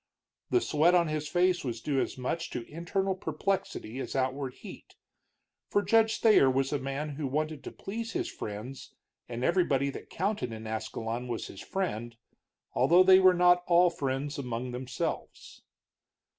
[0.49, 4.95] The sweat on his face was due as much to internal perplexity as outward heat,
[5.69, 8.95] for Judge Thayer was a man who wanted to please his friends,
[9.29, 12.15] and everybody that counted in Ascalon was his friend,
[12.73, 15.61] although they were not all friends among themselves.